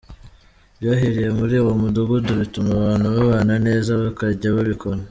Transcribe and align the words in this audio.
Byahereye 0.77 1.29
muri 1.39 1.55
uwo 1.63 1.73
mudugudu 1.81 2.31
bituma 2.41 2.69
abantu 2.79 3.05
babana 3.15 3.53
neza 3.67 3.89
bakajya 4.01 4.49
babikora. 4.57 4.99